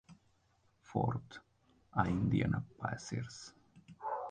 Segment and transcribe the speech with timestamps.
[0.81, 1.39] Ford
[1.91, 3.53] a Indiana Pacers.